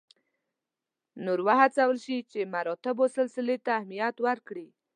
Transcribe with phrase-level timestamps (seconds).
[1.25, 4.67] نور وهڅول شي چې مراتبو سلسلې ته اهمیت ورکړي.